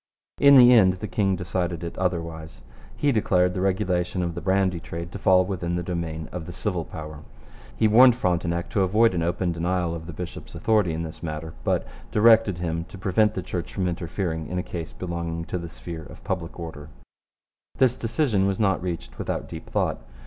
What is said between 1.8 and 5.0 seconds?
it otherwise. He declared the regulation of the brandy